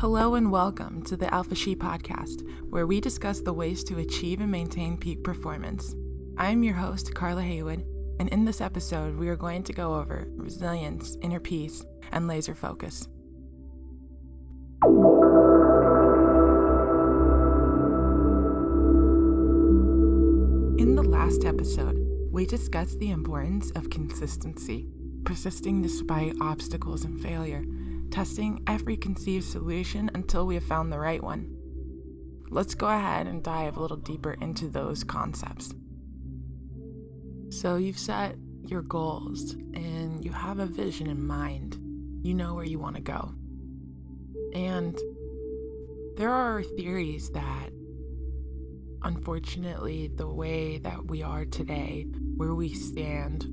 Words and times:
Hello 0.00 0.34
and 0.34 0.50
welcome 0.50 1.02
to 1.02 1.14
the 1.14 1.30
Alpha 1.34 1.54
She 1.54 1.76
podcast, 1.76 2.40
where 2.70 2.86
we 2.86 3.02
discuss 3.02 3.42
the 3.42 3.52
ways 3.52 3.84
to 3.84 3.98
achieve 3.98 4.40
and 4.40 4.50
maintain 4.50 4.96
peak 4.96 5.22
performance. 5.22 5.94
I'm 6.38 6.62
your 6.62 6.72
host, 6.72 7.14
Carla 7.14 7.42
Haywood, 7.42 7.84
and 8.18 8.26
in 8.30 8.46
this 8.46 8.62
episode, 8.62 9.18
we 9.18 9.28
are 9.28 9.36
going 9.36 9.62
to 9.64 9.74
go 9.74 9.96
over 9.96 10.26
resilience, 10.36 11.18
inner 11.20 11.38
peace, 11.38 11.84
and 12.12 12.26
laser 12.26 12.54
focus. 12.54 13.08
In 20.78 20.94
the 20.94 21.04
last 21.06 21.44
episode, 21.44 21.98
we 22.32 22.46
discussed 22.46 22.98
the 23.00 23.10
importance 23.10 23.70
of 23.72 23.90
consistency, 23.90 24.88
persisting 25.24 25.82
despite 25.82 26.40
obstacles 26.40 27.04
and 27.04 27.20
failure 27.20 27.66
testing 28.10 28.62
every 28.66 28.96
conceived 28.96 29.44
solution 29.44 30.10
until 30.14 30.46
we 30.46 30.54
have 30.54 30.64
found 30.64 30.92
the 30.92 30.98
right 30.98 31.22
one. 31.22 31.56
Let's 32.50 32.74
go 32.74 32.88
ahead 32.88 33.26
and 33.26 33.42
dive 33.42 33.76
a 33.76 33.80
little 33.80 33.96
deeper 33.96 34.32
into 34.40 34.68
those 34.68 35.04
concepts. 35.04 35.72
So, 37.50 37.76
you've 37.76 37.98
set 37.98 38.36
your 38.66 38.82
goals 38.82 39.52
and 39.52 40.24
you 40.24 40.32
have 40.32 40.58
a 40.58 40.66
vision 40.66 41.08
in 41.08 41.26
mind. 41.26 41.78
You 42.22 42.34
know 42.34 42.54
where 42.54 42.64
you 42.64 42.78
want 42.78 42.96
to 42.96 43.02
go. 43.02 43.32
And 44.54 44.98
there 46.16 46.30
are 46.30 46.62
theories 46.62 47.30
that, 47.30 47.70
unfortunately, 49.02 50.08
the 50.08 50.28
way 50.28 50.78
that 50.78 51.06
we 51.06 51.22
are 51.22 51.44
today, 51.44 52.06
where 52.36 52.54
we 52.54 52.74
stand, 52.74 53.46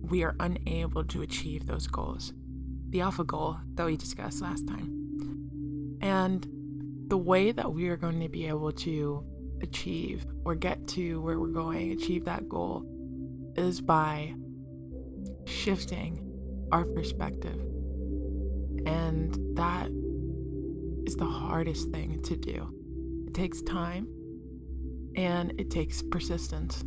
we 0.00 0.22
are 0.22 0.34
unable 0.40 1.04
to 1.04 1.22
achieve 1.22 1.66
those 1.66 1.86
goals 1.86 2.32
the 2.92 3.00
alpha 3.00 3.24
goal 3.24 3.56
that 3.74 3.86
we 3.86 3.96
discussed 3.96 4.42
last 4.42 4.68
time. 4.68 5.98
And 6.00 6.46
the 7.08 7.16
way 7.16 7.52
that 7.52 7.72
we 7.72 7.88
are 7.88 7.96
going 7.96 8.20
to 8.20 8.28
be 8.28 8.46
able 8.46 8.70
to 8.72 9.24
achieve 9.62 10.26
or 10.44 10.54
get 10.54 10.86
to 10.88 11.22
where 11.22 11.40
we're 11.40 11.48
going, 11.48 11.92
achieve 11.92 12.26
that 12.26 12.48
goal, 12.48 12.84
is 13.56 13.80
by 13.80 14.34
shifting 15.46 16.18
our 16.70 16.84
perspective. 16.84 17.58
And 18.86 19.56
that 19.56 19.88
is 21.06 21.16
the 21.16 21.24
hardest 21.24 21.90
thing 21.90 22.22
to 22.24 22.36
do. 22.36 23.24
It 23.26 23.34
takes 23.34 23.62
time 23.62 24.06
and 25.16 25.52
it 25.58 25.70
takes 25.70 26.02
persistence. 26.02 26.84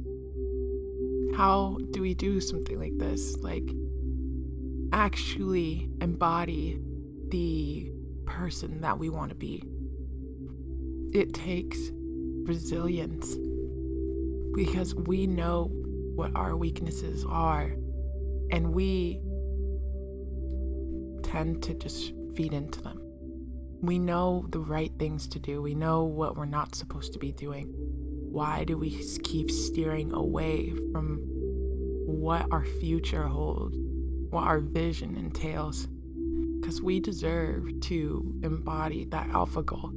How 1.36 1.80
do 1.92 2.02
we 2.02 2.14
do 2.14 2.40
something 2.42 2.80
like 2.80 2.98
this? 2.98 3.38
Like, 3.38 3.68
actually 4.96 5.90
embody 6.00 6.80
the 7.28 7.92
person 8.26 8.80
that 8.80 8.98
we 8.98 9.10
want 9.10 9.30
to 9.30 9.36
be. 9.36 9.62
It 11.14 11.34
takes 11.34 11.92
resilience 12.46 13.36
because 14.56 14.96
we 14.96 15.28
know 15.28 15.70
what 16.16 16.34
our 16.34 16.56
weaknesses 16.56 17.26
are 17.28 17.76
and 18.52 18.74
we 18.74 19.20
tend 21.24 21.62
to 21.64 21.74
just 21.74 22.14
feed 22.38 22.54
into 22.54 22.82
them. 22.82 23.02
We 23.82 24.00
know 24.00 24.46
the 24.50 24.60
right 24.60 24.94
things 24.98 25.28
to 25.28 25.40
do, 25.40 25.62
we 25.62 25.76
know 25.76 26.06
what 26.06 26.38
we're 26.38 26.46
not 26.46 26.74
supposed 26.74 27.12
to 27.14 27.20
be 27.20 27.34
doing. 27.34 27.74
Why 27.76 28.64
do 28.64 28.78
we 28.78 28.92
keep 29.24 29.52
steering 29.52 30.14
away 30.14 30.74
from 30.94 31.18
what 32.06 32.48
our 32.50 32.66
future 32.66 33.28
holds? 33.28 33.85
What 34.36 34.44
our 34.44 34.60
vision 34.60 35.16
entails. 35.16 35.88
Because 36.60 36.82
we 36.82 37.00
deserve 37.00 37.80
to 37.80 38.40
embody 38.44 39.06
that 39.06 39.30
alpha 39.30 39.64
goal. 39.64 39.92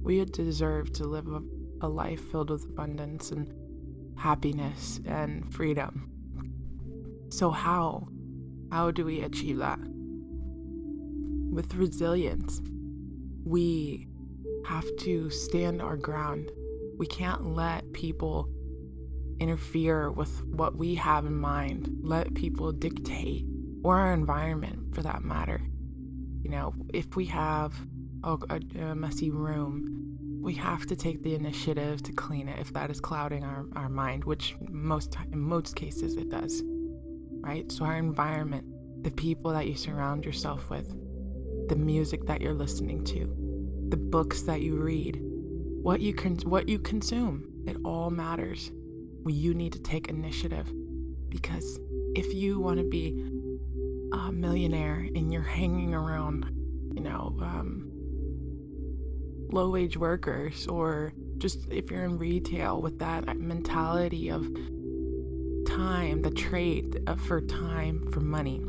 We 0.00 0.24
deserve 0.24 0.92
to 0.92 1.04
live 1.04 1.26
a, 1.26 1.42
a 1.80 1.88
life 1.88 2.20
filled 2.30 2.50
with 2.50 2.64
abundance 2.66 3.32
and 3.32 3.52
happiness 4.16 5.00
and 5.06 5.52
freedom. 5.52 6.08
So, 7.30 7.50
how? 7.50 8.06
How 8.70 8.92
do 8.92 9.04
we 9.04 9.22
achieve 9.22 9.58
that? 9.58 9.80
With 11.52 11.74
resilience, 11.74 12.62
we 13.44 14.06
have 14.66 14.86
to 14.98 15.30
stand 15.30 15.82
our 15.82 15.96
ground. 15.96 16.52
We 16.96 17.06
can't 17.06 17.56
let 17.56 17.92
people 17.92 18.48
interfere 19.40 20.12
with 20.12 20.44
what 20.44 20.76
we 20.76 20.94
have 20.94 21.26
in 21.26 21.34
mind, 21.34 21.90
let 22.02 22.34
people 22.34 22.70
dictate 22.70 23.44
or 23.82 23.96
our 23.98 24.12
environment 24.12 24.94
for 24.94 25.02
that 25.02 25.22
matter. 25.22 25.60
You 26.42 26.50
know, 26.50 26.74
if 26.92 27.16
we 27.16 27.26
have 27.26 27.74
a, 28.24 28.36
a, 28.78 28.94
messy 28.94 29.30
room, 29.30 30.16
we 30.40 30.54
have 30.54 30.86
to 30.86 30.96
take 30.96 31.22
the 31.22 31.34
initiative 31.34 32.02
to 32.02 32.12
clean 32.12 32.48
it 32.48 32.58
if 32.58 32.72
that 32.72 32.90
is 32.90 33.00
clouding 33.00 33.44
our, 33.44 33.66
our 33.76 33.88
mind, 33.88 34.24
which 34.24 34.56
most 34.68 35.16
in 35.32 35.38
most 35.38 35.76
cases 35.76 36.16
it 36.16 36.30
does. 36.30 36.62
Right? 37.42 37.70
So 37.70 37.84
our 37.84 37.96
environment, 37.96 38.66
the 39.02 39.10
people 39.10 39.52
that 39.52 39.66
you 39.66 39.74
surround 39.74 40.24
yourself 40.24 40.68
with, 40.70 40.88
the 41.68 41.76
music 41.76 42.26
that 42.26 42.40
you're 42.40 42.54
listening 42.54 43.04
to, 43.04 43.34
the 43.88 43.96
books 43.96 44.42
that 44.42 44.60
you 44.60 44.76
read, 44.76 45.18
what 45.82 46.00
you 46.00 46.12
can 46.12 46.36
what 46.38 46.68
you 46.68 46.78
consume, 46.78 47.46
it 47.66 47.76
all 47.84 48.10
matters. 48.10 48.70
You 49.26 49.54
need 49.54 49.72
to 49.74 49.78
take 49.78 50.08
initiative 50.08 50.70
because 51.28 51.78
if 52.14 52.34
you 52.34 52.58
want 52.58 52.78
to 52.78 52.84
be 52.84 53.22
a 54.12 54.32
millionaire 54.32 55.06
and 55.14 55.32
you're 55.32 55.42
hanging 55.42 55.94
around, 55.94 56.44
you 56.94 57.00
know, 57.00 57.36
um, 57.40 57.90
low 59.52 59.70
wage 59.70 59.96
workers, 59.96 60.66
or 60.66 61.12
just 61.38 61.70
if 61.70 61.90
you're 61.90 62.04
in 62.04 62.18
retail 62.18 62.80
with 62.80 62.98
that 62.98 63.36
mentality 63.36 64.28
of 64.30 64.46
time, 65.66 66.22
the 66.22 66.30
trade 66.30 66.98
for 67.26 67.40
time 67.40 68.10
for 68.12 68.20
money, 68.20 68.62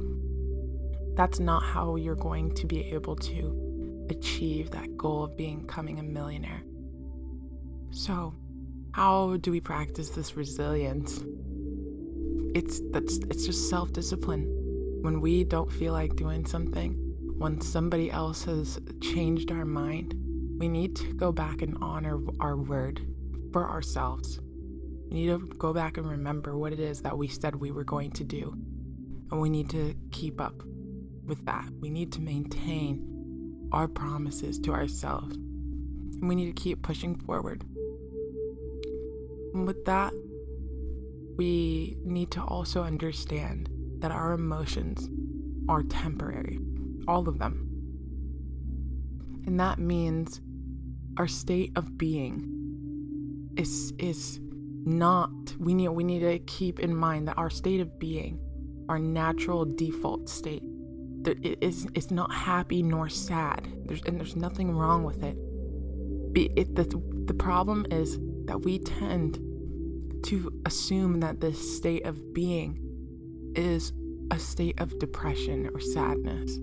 that's 1.16 1.40
not 1.40 1.64
how 1.64 1.96
you're 1.96 2.16
going 2.16 2.54
to 2.56 2.66
be 2.66 2.86
able 2.92 3.16
to 3.16 4.08
achieve 4.10 4.72
that 4.72 4.98
goal 4.98 5.24
of 5.24 5.38
becoming 5.38 6.00
a 6.00 6.04
millionaire. 6.04 6.64
So, 7.92 8.34
how 8.94 9.38
do 9.38 9.52
we 9.52 9.60
practice 9.60 10.10
this 10.10 10.36
resilience? 10.36 11.24
It's 12.54 12.82
that's 12.92 13.18
it's 13.30 13.46
just 13.46 13.70
self-discipline 13.70 14.61
when 15.02 15.20
we 15.20 15.44
don't 15.44 15.72
feel 15.72 15.94
like 15.94 16.16
doing 16.16 16.46
something, 16.46 16.94
when 17.38 17.60
somebody 17.60 18.12
else 18.12 18.44
has 18.44 18.80
changed 19.02 19.52
our 19.52 19.66
mind, 19.66 20.14
we 20.60 20.68
need 20.68 20.96
to 20.96 21.12
go 21.14 21.32
back 21.32 21.64
and 21.64 21.76
honor 21.82 22.20
our 22.40 22.56
word 22.56 23.02
for 23.52 23.68
ourselves. 23.68 24.40
We 25.10 25.26
need 25.26 25.28
to 25.28 25.40
go 25.58 25.74
back 25.74 25.98
and 25.98 26.08
remember 26.08 26.56
what 26.56 26.72
it 26.72 26.80
is 26.80 27.02
that 27.02 27.18
we 27.18 27.28
said 27.28 27.56
we 27.56 27.72
were 27.72 27.84
going 27.84 28.12
to 28.12 28.24
do. 28.24 28.56
And 29.32 29.42
we 29.42 29.50
need 29.50 29.72
to 29.72 29.96
keep 30.12 30.40
up 30.40 30.62
with 31.26 31.44
that. 31.48 31.68
We 31.80 31.90
need 31.90 32.12
to 32.14 32.22
maintain 32.22 33.70
our 33.72 33.88
promises 33.88 34.60
to 34.60 34.74
ourselves. 34.74 35.36
And 35.36 36.30
we 36.30 36.36
need 36.36 36.56
to 36.56 36.62
keep 36.62 36.84
pushing 36.84 37.16
forward. 37.16 37.64
And 39.54 39.66
with 39.66 39.84
that, 39.86 40.14
we 41.38 41.98
need 42.04 42.30
to 42.32 42.44
also 42.44 42.84
understand 42.84 43.68
that 44.02 44.12
our 44.12 44.34
emotions 44.34 45.10
are 45.70 45.84
temporary, 45.84 46.60
all 47.08 47.28
of 47.30 47.40
them. 47.40 47.68
And 49.46 49.60
that 49.60 49.80
means 49.80 50.42
our 51.18 51.28
state 51.28 51.72
of 51.76 51.98
being 51.98 52.48
is 53.58 53.94
is 54.00 54.40
not 54.84 55.30
we 55.60 55.74
need 55.74 55.90
we 55.90 56.04
need 56.04 56.20
to 56.20 56.40
keep 56.40 56.80
in 56.80 56.96
mind 56.96 57.28
that 57.28 57.38
our 57.38 57.50
state 57.50 57.80
of 57.80 58.00
being, 58.00 58.40
our 58.90 59.00
natural 59.00 59.66
default 59.66 60.30
state, 60.30 60.64
it 61.26 61.58
is 61.62 61.88
it's 61.94 62.12
not 62.12 62.34
happy 62.34 62.82
nor 62.82 63.10
sad. 63.10 63.68
There's 63.86 64.02
and 64.04 64.20
there's 64.20 64.36
nothing 64.36 64.76
wrong 64.76 65.04
with 65.04 65.24
it. 65.24 65.38
it 66.36 66.76
the, 66.76 66.86
the 67.26 67.34
problem 67.34 67.86
is 67.92 68.18
that 68.46 68.62
we 68.62 68.80
tend 68.80 69.40
to 70.24 70.62
assume 70.66 71.20
that 71.20 71.40
this 71.40 71.78
state 71.78 72.06
of 72.06 72.34
being 72.34 72.91
is 73.56 73.94
a 74.32 74.40
state 74.40 74.80
of 74.80 74.98
depression 75.00 75.70
or 75.74 75.80
sadness 75.80 76.58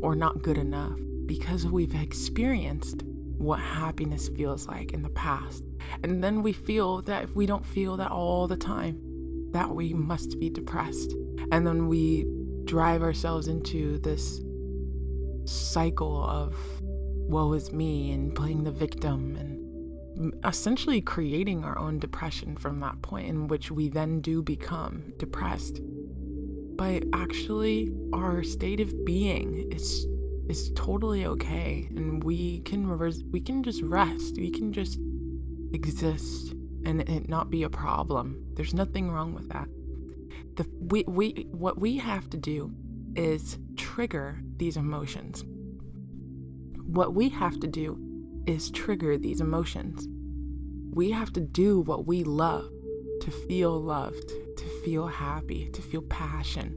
or 0.00 0.14
not 0.14 0.42
good 0.42 0.58
enough 0.58 0.98
because 1.26 1.66
we've 1.66 1.94
experienced 1.94 3.02
what 3.38 3.58
happiness 3.58 4.28
feels 4.28 4.68
like 4.68 4.92
in 4.92 5.02
the 5.02 5.08
past. 5.10 5.64
And 6.02 6.22
then 6.22 6.42
we 6.42 6.52
feel 6.52 7.02
that 7.02 7.24
if 7.24 7.34
we 7.34 7.46
don't 7.46 7.66
feel 7.66 7.96
that 7.96 8.10
all 8.10 8.46
the 8.46 8.56
time, 8.56 9.00
that 9.52 9.74
we 9.74 9.92
must 9.92 10.38
be 10.38 10.48
depressed. 10.48 11.14
And 11.50 11.66
then 11.66 11.88
we 11.88 12.26
drive 12.64 13.02
ourselves 13.02 13.48
into 13.48 13.98
this 13.98 14.40
cycle 15.44 16.24
of 16.24 16.54
woe 16.82 17.52
is 17.52 17.72
me 17.72 18.12
and 18.12 18.34
playing 18.34 18.62
the 18.64 18.70
victim 18.70 19.36
and 19.36 20.34
essentially 20.44 21.00
creating 21.00 21.64
our 21.64 21.78
own 21.78 21.98
depression 21.98 22.56
from 22.56 22.78
that 22.80 23.00
point 23.02 23.26
in 23.26 23.48
which 23.48 23.70
we 23.70 23.88
then 23.88 24.20
do 24.20 24.42
become 24.42 25.12
depressed 25.16 25.80
but 26.76 27.04
actually 27.12 27.92
our 28.12 28.42
state 28.42 28.80
of 28.80 29.04
being 29.04 29.70
is 29.72 30.06
is 30.48 30.70
totally 30.74 31.24
okay 31.24 31.86
and 31.90 32.22
we 32.24 32.60
can 32.60 32.86
reverse 32.86 33.22
we 33.30 33.40
can 33.40 33.62
just 33.62 33.80
rest 33.82 34.36
we 34.36 34.50
can 34.50 34.72
just 34.72 34.98
exist 35.72 36.54
and 36.84 37.00
it 37.00 37.28
not 37.28 37.50
be 37.50 37.62
a 37.62 37.70
problem. 37.70 38.44
There's 38.54 38.74
nothing 38.74 39.10
wrong 39.10 39.34
with 39.34 39.48
that. 39.50 39.68
The 40.56 40.66
we, 40.80 41.04
we 41.06 41.46
what 41.50 41.78
we 41.78 41.98
have 41.98 42.28
to 42.30 42.36
do 42.36 42.72
is 43.14 43.58
trigger 43.76 44.40
these 44.56 44.76
emotions. 44.76 45.44
What 46.84 47.14
we 47.14 47.28
have 47.30 47.58
to 47.60 47.66
do 47.66 47.98
is 48.46 48.70
trigger 48.70 49.16
these 49.16 49.40
emotions. 49.40 50.08
We 50.92 51.10
have 51.12 51.32
to 51.34 51.40
do 51.40 51.80
what 51.80 52.06
we 52.06 52.24
love 52.24 52.68
to 53.22 53.30
feel 53.30 53.80
loved 53.80 54.32
feel 54.84 55.06
happy 55.06 55.70
to 55.70 55.82
feel 55.82 56.02
passion 56.02 56.76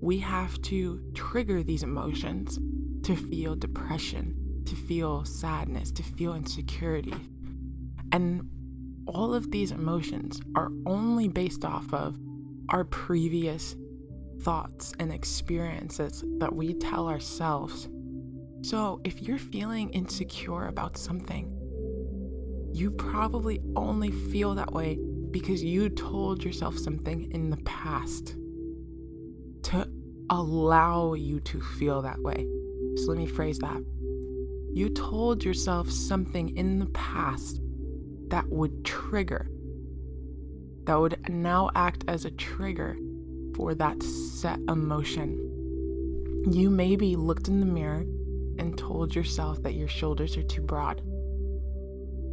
we 0.00 0.18
have 0.18 0.60
to 0.62 1.00
trigger 1.14 1.62
these 1.62 1.82
emotions 1.82 2.58
to 3.02 3.16
feel 3.16 3.54
depression, 3.54 4.62
to 4.66 4.76
feel 4.76 5.24
sadness, 5.24 5.90
to 5.92 6.02
feel 6.02 6.34
insecurity. 6.34 7.14
And 8.12 8.48
all 9.06 9.34
of 9.34 9.50
these 9.50 9.70
emotions 9.70 10.40
are 10.54 10.70
only 10.86 11.28
based 11.28 11.64
off 11.64 11.92
of 11.92 12.16
our 12.68 12.84
previous 12.84 13.76
thoughts 14.42 14.92
and 14.98 15.12
experiences 15.12 16.22
that 16.38 16.54
we 16.54 16.74
tell 16.74 17.08
ourselves. 17.08 17.88
So, 18.62 19.00
if 19.04 19.22
you're 19.22 19.38
feeling 19.38 19.90
insecure 19.90 20.66
about 20.66 20.96
something, 20.96 21.52
you 22.72 22.90
probably 22.90 23.60
only 23.76 24.10
feel 24.10 24.54
that 24.56 24.72
way 24.72 24.98
because 25.40 25.62
you 25.62 25.90
told 25.90 26.42
yourself 26.42 26.78
something 26.78 27.30
in 27.30 27.50
the 27.50 27.58
past 27.58 28.36
to 29.62 29.86
allow 30.30 31.12
you 31.12 31.40
to 31.40 31.60
feel 31.60 32.00
that 32.00 32.18
way. 32.22 32.48
So 32.96 33.08
let 33.08 33.18
me 33.18 33.26
phrase 33.26 33.58
that. 33.58 33.84
You 34.72 34.88
told 34.88 35.44
yourself 35.44 35.90
something 35.90 36.56
in 36.56 36.78
the 36.78 36.86
past 36.86 37.60
that 38.28 38.48
would 38.48 38.82
trigger, 38.82 39.50
that 40.84 40.98
would 40.98 41.18
now 41.28 41.70
act 41.74 42.06
as 42.08 42.24
a 42.24 42.30
trigger 42.30 42.96
for 43.54 43.74
that 43.74 44.02
set 44.02 44.58
emotion. 44.70 45.36
You 46.50 46.70
maybe 46.70 47.14
looked 47.14 47.48
in 47.48 47.60
the 47.60 47.66
mirror 47.66 48.06
and 48.58 48.78
told 48.78 49.14
yourself 49.14 49.62
that 49.64 49.74
your 49.74 49.88
shoulders 49.88 50.38
are 50.38 50.44
too 50.44 50.62
broad. 50.62 51.02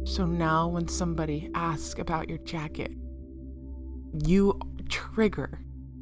So 0.04 0.26
now, 0.26 0.68
when 0.68 0.86
somebody 0.86 1.50
asks 1.54 1.98
about 1.98 2.28
your 2.28 2.38
jacket, 2.38 2.92
you 4.26 4.60
trigger 4.88 5.60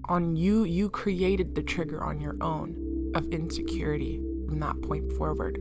on 0.08 0.34
you, 0.34 0.64
you 0.64 0.90
created 0.90 1.54
the 1.54 1.62
trigger 1.62 2.02
on 2.02 2.20
your 2.20 2.36
own 2.40 3.12
of 3.14 3.26
insecurity 3.28 4.20
from 4.46 4.58
that 4.58 4.82
point 4.82 5.12
forward. 5.12 5.58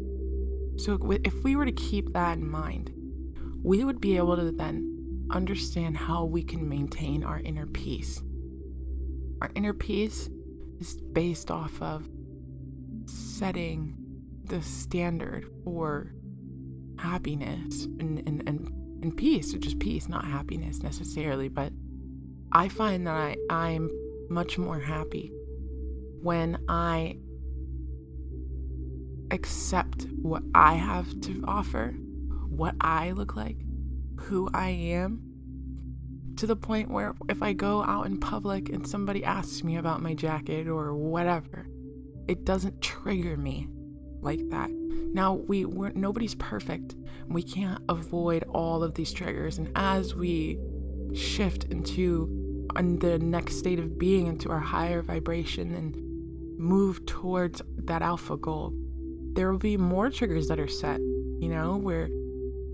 So, 0.77 0.97
if 1.23 1.43
we 1.43 1.55
were 1.55 1.65
to 1.65 1.71
keep 1.71 2.13
that 2.13 2.39
in 2.39 2.49
mind, 2.49 2.91
we 3.63 3.83
would 3.83 4.01
be 4.01 4.17
able 4.17 4.35
to 4.35 4.51
then 4.51 5.27
understand 5.29 5.95
how 5.95 6.25
we 6.25 6.43
can 6.43 6.67
maintain 6.67 7.23
our 7.23 7.39
inner 7.41 7.67
peace. 7.67 8.23
Our 9.41 9.51
inner 9.53 9.73
peace 9.73 10.29
is 10.79 10.99
based 11.13 11.51
off 11.51 11.79
of 11.79 12.09
setting 13.05 13.95
the 14.45 14.63
standard 14.63 15.45
for 15.63 16.15
happiness 16.97 17.85
and, 17.99 18.19
and, 18.27 18.47
and, 18.47 18.67
and 19.03 19.17
peace, 19.17 19.53
which 19.53 19.65
is 19.65 19.73
peace, 19.75 20.07
not 20.07 20.25
happiness 20.25 20.81
necessarily. 20.81 21.47
But 21.47 21.73
I 22.51 22.69
find 22.69 23.07
that 23.07 23.15
I, 23.15 23.37
I'm 23.49 23.89
much 24.29 24.57
more 24.57 24.79
happy 24.79 25.31
when 26.21 26.63
I 26.69 27.17
accept 29.31 30.07
what 30.21 30.43
I 30.53 30.73
have 30.75 31.19
to 31.21 31.43
offer, 31.47 31.91
what 32.49 32.75
I 32.81 33.11
look 33.11 33.35
like, 33.35 33.57
who 34.19 34.49
I 34.53 34.69
am, 34.69 35.21
to 36.37 36.47
the 36.47 36.55
point 36.55 36.89
where 36.89 37.15
if 37.29 37.41
I 37.41 37.53
go 37.53 37.83
out 37.83 38.05
in 38.05 38.19
public 38.19 38.69
and 38.69 38.87
somebody 38.87 39.23
asks 39.23 39.63
me 39.63 39.77
about 39.77 40.01
my 40.01 40.13
jacket 40.13 40.67
or 40.67 40.95
whatever, 40.95 41.67
it 42.27 42.45
doesn't 42.45 42.81
trigger 42.81 43.37
me 43.37 43.67
like 44.21 44.49
that. 44.49 44.69
Now 44.71 45.33
we 45.33 45.65
we're, 45.65 45.91
nobody's 45.91 46.35
perfect. 46.35 46.95
We 47.27 47.43
can't 47.43 47.81
avoid 47.89 48.43
all 48.49 48.83
of 48.83 48.93
these 48.95 49.11
triggers, 49.11 49.57
and 49.57 49.71
as 49.75 50.15
we 50.15 50.59
shift 51.13 51.65
into 51.65 52.67
the 52.73 53.19
next 53.19 53.57
state 53.57 53.79
of 53.79 53.97
being 53.99 54.27
into 54.27 54.49
our 54.49 54.59
higher 54.59 55.01
vibration 55.01 55.75
and 55.75 56.59
move 56.59 57.05
towards 57.05 57.61
that 57.75 58.01
alpha 58.01 58.37
goal, 58.37 58.73
there 59.33 59.51
will 59.51 59.59
be 59.59 59.77
more 59.77 60.09
triggers 60.09 60.47
that 60.47 60.59
are 60.59 60.67
set, 60.67 60.99
you 60.99 61.49
know, 61.49 61.77
where 61.77 62.07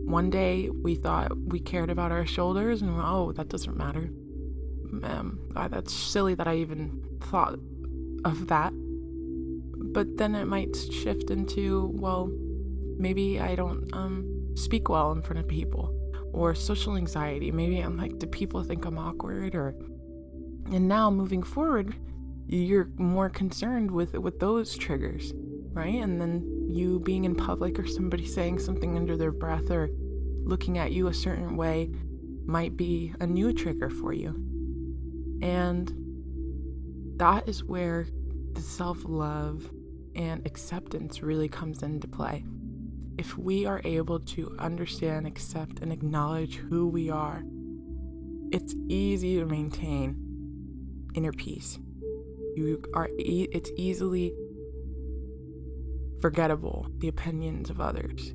one 0.04 0.30
day 0.30 0.70
we 0.70 0.96
thought 0.96 1.36
we 1.38 1.60
cared 1.60 1.90
about 1.90 2.12
our 2.12 2.26
shoulders 2.26 2.82
and 2.82 2.92
oh, 3.02 3.32
that 3.34 3.50
doesn't 3.50 3.78
matter. 3.78 4.10
Um, 5.04 5.40
God, 5.54 5.72
that's 5.72 5.94
silly 5.94 6.36
that 6.36 6.48
I 6.48 6.56
even 6.58 7.04
thought 7.22 7.60
of 8.24 8.48
that. 8.48 8.74
But 9.98 10.16
then 10.16 10.36
it 10.36 10.46
might 10.46 10.76
shift 10.76 11.32
into, 11.32 11.90
well, 11.96 12.30
maybe 13.00 13.40
I 13.40 13.56
don't 13.56 13.92
um, 13.94 14.52
speak 14.54 14.90
well 14.90 15.12
in 15.12 15.24
front 15.24 15.40
of 15.40 15.48
people 15.48 15.92
or 16.34 16.54
social 16.54 16.96
anxiety. 16.96 17.50
Maybe 17.52 17.80
I'm 17.80 17.98
like, 17.98 18.20
do 18.20 18.28
people 18.28 18.62
think 18.62 18.86
I'm 18.86 19.00
awkward? 19.00 19.56
Or 19.56 19.74
and 20.72 20.88
now 20.88 21.10
moving 21.10 21.42
forward, 21.42 21.96
you're 22.46 22.92
more 22.98 23.28
concerned 23.28 23.90
with 23.90 24.14
with 24.14 24.40
those 24.40 24.78
triggers, 24.78 25.34
right? 25.74 25.96
And 25.96 26.22
then 26.22 26.68
you 26.70 27.00
being 27.00 27.26
in 27.26 27.34
public 27.34 27.80
or 27.80 27.88
somebody 27.88 28.28
saying 28.28 28.60
something 28.60 28.98
under 28.98 29.18
their 29.18 29.32
breath 29.32 29.72
or 29.72 29.90
looking 30.44 30.78
at 30.78 30.92
you 30.92 31.08
a 31.08 31.14
certain 31.16 31.58
way 31.58 31.90
might 32.46 32.78
be 32.78 33.16
a 33.20 33.26
new 33.26 33.52
trigger 33.52 33.90
for 33.90 34.14
you. 34.14 34.30
And 35.42 35.92
that 37.18 37.50
is 37.50 37.64
where 37.64 38.06
the 38.54 38.62
self 38.62 39.00
love 39.04 39.72
and 40.18 40.46
acceptance 40.46 41.22
really 41.24 41.48
comes 41.48 41.82
into 41.82 42.08
play 42.08 42.44
if 43.18 43.38
we 43.38 43.66
are 43.66 43.82
able 43.84 44.20
to 44.20 44.56
understand, 44.60 45.26
accept, 45.26 45.80
and 45.80 45.92
acknowledge 45.92 46.58
who 46.58 46.88
we 46.88 47.10
are, 47.10 47.44
it's 48.52 48.76
easy 48.88 49.40
to 49.40 49.46
maintain 49.46 50.16
inner 51.16 51.34
peace. 51.34 51.80
You 52.56 52.84
are 52.94 53.10
e- 53.18 53.50
it's 53.52 53.72
easily 53.76 54.34
forgettable 56.22 56.88
the 57.00 57.08
opinions 57.08 57.70
of 57.70 57.82
others. 57.82 58.34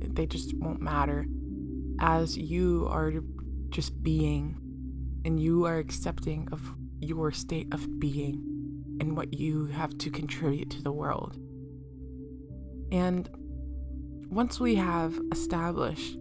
They 0.00 0.26
just 0.26 0.54
won't 0.54 0.80
matter 0.80 1.26
as 2.00 2.36
you 2.36 2.86
are 2.90 3.12
just 3.70 4.02
being 4.02 4.56
and 5.24 5.40
you 5.40 5.64
are 5.64 5.78
accepting 5.78 6.48
of 6.52 6.74
your 7.00 7.32
state 7.32 7.72
of 7.72 7.98
being 7.98 8.55
and 9.00 9.16
what 9.16 9.34
you 9.34 9.66
have 9.66 9.96
to 9.98 10.10
contribute 10.10 10.70
to 10.70 10.82
the 10.82 10.92
world. 10.92 11.36
And 12.92 13.28
once 14.30 14.60
we 14.60 14.74
have 14.76 15.18
established 15.32 16.16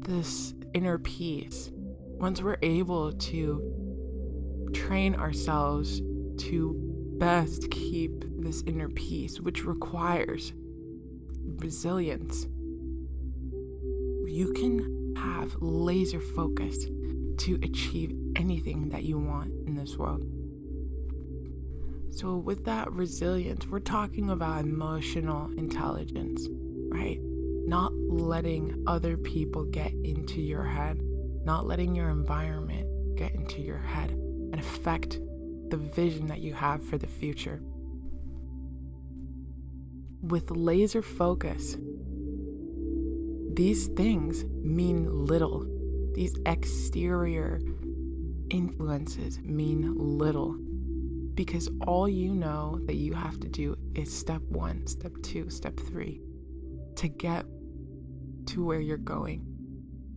this 0.00 0.54
inner 0.74 0.98
peace, 0.98 1.70
once 2.18 2.42
we're 2.42 2.58
able 2.62 3.12
to 3.12 4.70
train 4.72 5.14
ourselves 5.14 6.00
to 6.38 6.74
best 7.18 7.70
keep 7.70 8.24
this 8.42 8.62
inner 8.66 8.88
peace, 8.88 9.40
which 9.40 9.64
requires 9.64 10.52
resilience, 11.56 12.46
you 14.26 14.52
can 14.54 15.14
have 15.16 15.54
laser 15.60 16.20
focus 16.20 16.86
to 17.38 17.58
achieve 17.62 18.16
anything 18.36 18.88
that 18.88 19.02
you 19.04 19.18
want 19.18 19.50
in 19.66 19.74
this 19.74 19.96
world. 19.96 20.24
So, 22.12 22.36
with 22.36 22.64
that 22.66 22.92
resilience, 22.92 23.66
we're 23.66 23.80
talking 23.80 24.30
about 24.30 24.64
emotional 24.64 25.50
intelligence, 25.56 26.46
right? 26.90 27.18
not 27.66 27.92
letting 27.94 28.82
other 28.86 29.16
people 29.16 29.64
get 29.64 29.92
into 30.04 30.40
your 30.40 30.64
head, 30.64 31.00
not 31.44 31.66
letting 31.66 31.94
your 31.94 32.10
environment 32.10 33.16
get 33.16 33.32
into 33.34 33.60
your 33.60 33.78
head 33.78 34.10
and 34.10 34.56
affect 34.56 35.20
the 35.68 35.76
vision 35.76 36.26
that 36.26 36.40
you 36.40 36.52
have 36.52 36.84
for 36.84 36.98
the 36.98 37.06
future. 37.06 37.62
With 40.22 40.50
laser 40.50 41.02
focus, 41.02 41.76
these 43.54 43.86
things 43.88 44.44
mean 44.44 45.24
little. 45.26 45.66
These 46.14 46.36
exterior 46.46 47.60
influences 48.50 49.38
mean 49.40 49.94
little 49.96 50.58
because 51.34 51.68
all 51.86 52.08
you 52.08 52.34
know 52.34 52.78
that 52.86 52.96
you 52.96 53.14
have 53.14 53.40
to 53.40 53.48
do 53.48 53.76
is 53.94 54.12
step 54.16 54.42
one, 54.42 54.86
step 54.86 55.12
two, 55.22 55.48
step 55.50 55.78
three 55.78 56.20
to 56.96 57.08
get 57.08 57.46
to 58.46 58.64
where 58.64 58.80
you're 58.80 58.98
going, 58.98 59.46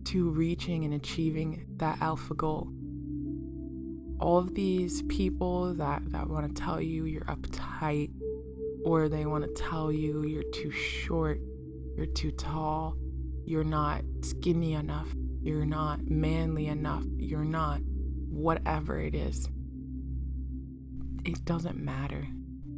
to 0.04 0.30
reaching 0.30 0.84
and 0.84 0.94
achieving 0.94 1.66
that 1.76 2.00
alpha 2.00 2.34
goal. 2.34 2.68
All 4.20 4.38
of 4.38 4.54
these 4.54 5.02
people 5.02 5.74
that, 5.74 6.02
that 6.12 6.28
want 6.28 6.54
to 6.54 6.62
tell 6.62 6.80
you 6.80 7.04
you're 7.04 7.22
uptight 7.22 8.10
or 8.84 9.08
they 9.08 9.26
want 9.26 9.44
to 9.44 9.62
tell 9.62 9.90
you 9.90 10.24
you're 10.24 10.50
too 10.52 10.70
short, 10.70 11.40
you're 11.96 12.06
too 12.06 12.30
tall, 12.32 12.96
you're 13.44 13.64
not 13.64 14.02
skinny 14.22 14.74
enough, 14.74 15.08
you're 15.40 15.66
not 15.66 16.00
manly 16.08 16.66
enough, 16.66 17.04
you're 17.16 17.44
not 17.44 17.80
whatever 18.28 18.98
it 18.98 19.14
is. 19.14 19.48
It 21.26 21.44
doesn't 21.44 21.76
matter 21.76 22.24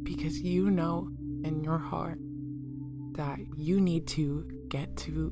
because 0.01 0.41
you 0.41 0.71
know 0.71 1.11
in 1.43 1.63
your 1.63 1.77
heart 1.77 2.17
that 3.11 3.37
you 3.55 3.79
need 3.79 4.07
to 4.07 4.43
get 4.69 4.97
to 4.97 5.31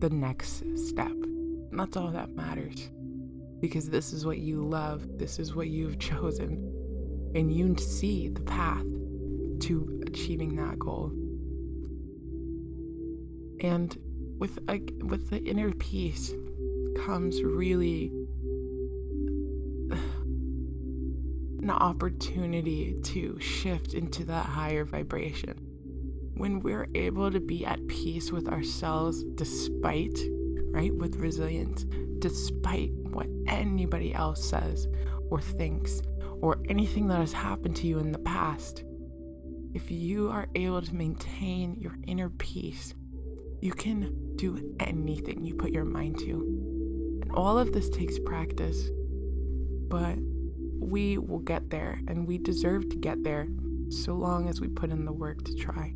the 0.00 0.10
next 0.10 0.64
step. 0.76 1.12
And 1.12 1.78
that's 1.78 1.96
all 1.96 2.10
that 2.10 2.30
matters. 2.34 2.90
Because 3.60 3.88
this 3.88 4.12
is 4.12 4.26
what 4.26 4.38
you 4.38 4.66
love, 4.66 5.06
this 5.16 5.38
is 5.38 5.54
what 5.54 5.68
you've 5.68 5.98
chosen, 6.00 6.54
and 7.36 7.52
you 7.52 7.76
see 7.76 8.26
the 8.26 8.40
path 8.40 8.82
to 9.60 10.02
achieving 10.04 10.56
that 10.56 10.76
goal. 10.76 11.12
And 13.60 13.96
with 14.38 14.58
a, 14.68 14.80
with 15.04 15.30
the 15.30 15.38
inner 15.38 15.72
peace 15.72 16.32
comes 16.96 17.44
really 17.44 18.10
an 21.68 21.76
opportunity 21.76 22.96
to 23.02 23.38
shift 23.40 23.94
into 23.94 24.24
that 24.24 24.46
higher 24.46 24.84
vibration. 24.84 25.54
When 26.34 26.60
we're 26.60 26.88
able 26.94 27.30
to 27.30 27.40
be 27.40 27.66
at 27.66 27.86
peace 27.88 28.30
with 28.30 28.48
ourselves 28.48 29.24
despite, 29.34 30.18
right, 30.70 30.94
with 30.94 31.16
resilience, 31.16 31.84
despite 32.20 32.92
what 33.10 33.26
anybody 33.46 34.14
else 34.14 34.48
says 34.48 34.86
or 35.30 35.40
thinks 35.40 36.00
or 36.40 36.58
anything 36.68 37.08
that 37.08 37.18
has 37.18 37.32
happened 37.32 37.76
to 37.76 37.86
you 37.86 37.98
in 37.98 38.12
the 38.12 38.18
past, 38.20 38.84
if 39.74 39.90
you 39.90 40.30
are 40.30 40.48
able 40.54 40.80
to 40.80 40.94
maintain 40.94 41.76
your 41.78 41.96
inner 42.06 42.30
peace, 42.30 42.94
you 43.60 43.72
can 43.72 44.36
do 44.36 44.74
anything 44.80 45.44
you 45.44 45.54
put 45.54 45.70
your 45.70 45.84
mind 45.84 46.18
to. 46.20 47.20
And 47.22 47.32
all 47.32 47.58
of 47.58 47.72
this 47.72 47.90
takes 47.90 48.18
practice, 48.18 48.88
but 49.88 50.16
we 50.78 51.18
will 51.18 51.40
get 51.40 51.70
there 51.70 52.00
and 52.08 52.26
we 52.26 52.38
deserve 52.38 52.88
to 52.90 52.96
get 52.96 53.22
there 53.24 53.48
so 53.90 54.14
long 54.14 54.48
as 54.48 54.60
we 54.60 54.68
put 54.68 54.90
in 54.90 55.04
the 55.04 55.12
work 55.12 55.44
to 55.44 55.54
try. 55.54 55.92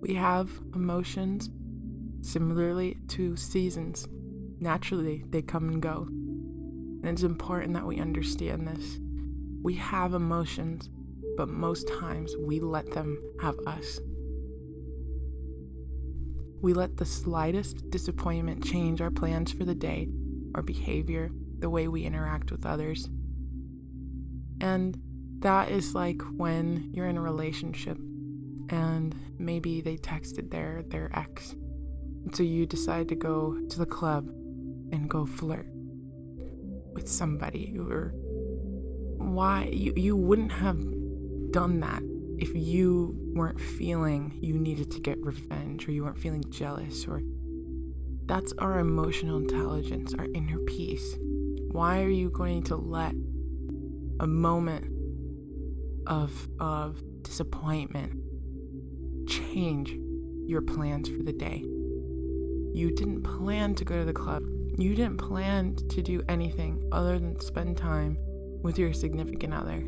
We 0.00 0.14
have 0.14 0.50
emotions 0.74 1.50
similarly 2.22 2.96
to 3.08 3.36
seasons. 3.36 4.06
Naturally, 4.60 5.24
they 5.30 5.42
come 5.42 5.68
and 5.68 5.82
go. 5.82 6.06
And 6.08 7.06
it's 7.06 7.22
important 7.22 7.74
that 7.74 7.86
we 7.86 8.00
understand 8.00 8.66
this. 8.66 8.98
We 9.62 9.74
have 9.74 10.14
emotions, 10.14 10.88
but 11.36 11.48
most 11.48 11.88
times 12.00 12.34
we 12.38 12.60
let 12.60 12.90
them 12.92 13.20
have 13.40 13.56
us. 13.66 14.00
We 16.60 16.74
let 16.74 16.96
the 16.96 17.06
slightest 17.06 17.88
disappointment 17.90 18.64
change 18.64 19.00
our 19.00 19.10
plans 19.10 19.52
for 19.52 19.64
the 19.64 19.74
day, 19.74 20.08
our 20.58 20.62
behavior, 20.62 21.30
the 21.60 21.70
way 21.70 21.86
we 21.86 22.02
interact 22.02 22.50
with 22.50 22.66
others. 22.66 23.08
And 24.60 25.00
that 25.38 25.70
is 25.70 25.94
like 25.94 26.20
when 26.36 26.90
you're 26.92 27.06
in 27.06 27.16
a 27.16 27.20
relationship 27.20 27.96
and 28.70 29.14
maybe 29.38 29.80
they 29.80 29.96
texted 29.98 30.50
their 30.50 30.82
their 30.82 31.16
ex. 31.16 31.54
So 32.32 32.42
you 32.42 32.66
decide 32.66 33.08
to 33.10 33.14
go 33.14 33.56
to 33.70 33.78
the 33.78 33.86
club 33.86 34.26
and 34.90 35.08
go 35.08 35.26
flirt 35.26 35.68
with 36.92 37.08
somebody 37.08 37.76
or 37.78 38.12
why 39.18 39.70
you, 39.72 39.92
you 39.94 40.16
wouldn't 40.16 40.50
have 40.50 40.80
done 41.52 41.78
that 41.80 42.02
if 42.38 42.52
you 42.52 43.16
weren't 43.32 43.60
feeling 43.60 44.36
you 44.42 44.54
needed 44.54 44.90
to 44.90 45.00
get 45.00 45.18
revenge 45.24 45.86
or 45.86 45.92
you 45.92 46.02
weren't 46.02 46.18
feeling 46.18 46.42
jealous 46.50 47.06
or 47.06 47.22
that's 48.28 48.52
our 48.58 48.78
emotional 48.78 49.38
intelligence, 49.38 50.14
our 50.18 50.26
inner 50.34 50.58
peace. 50.58 51.16
Why 51.72 52.02
are 52.02 52.10
you 52.10 52.28
going 52.28 52.62
to 52.64 52.76
let 52.76 53.14
a 54.20 54.26
moment 54.26 54.92
of 56.06 56.46
of 56.60 57.02
disappointment 57.22 58.12
change 59.26 59.96
your 60.46 60.60
plans 60.60 61.08
for 61.08 61.22
the 61.22 61.32
day? 61.32 61.64
You 62.74 62.92
didn't 62.94 63.22
plan 63.22 63.74
to 63.76 63.84
go 63.84 63.98
to 63.98 64.04
the 64.04 64.12
club. 64.12 64.42
You 64.76 64.94
didn't 64.94 65.16
plan 65.16 65.76
to 65.88 66.02
do 66.02 66.22
anything 66.28 66.86
other 66.92 67.18
than 67.18 67.40
spend 67.40 67.78
time 67.78 68.18
with 68.62 68.78
your 68.78 68.92
significant 68.92 69.54
other. 69.54 69.82